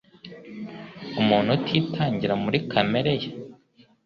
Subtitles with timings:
[1.21, 3.29] Umuntu utitangira muri kamere ye